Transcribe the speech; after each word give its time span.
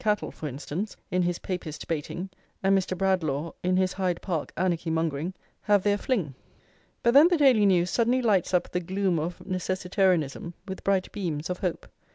Cattle, 0.03 0.31
for 0.31 0.47
instance, 0.47 0.97
in 1.11 1.21
his 1.21 1.37
Papist 1.37 1.87
baiting, 1.87 2.31
and 2.63 2.75
Mr. 2.75 2.97
Bradlaugh 2.97 3.51
in 3.61 3.77
his 3.77 3.93
Hyde 3.93 4.19
Park 4.19 4.51
anarchy 4.57 4.89
mongering, 4.89 5.35
have 5.61 5.83
their 5.83 5.95
fling. 5.99 6.33
But 7.03 7.13
then 7.13 7.27
the 7.27 7.37
Daily 7.37 7.67
News 7.67 7.91
suddenly 7.91 8.23
lights 8.23 8.51
up 8.51 8.71
the 8.71 8.79
gloom 8.79 9.19
of 9.19 9.37
necessitarianism 9.45 10.53
with 10.67 10.83
bright 10.83 11.11
beams 11.11 11.51
of 11.51 11.59
hope. 11.59 11.85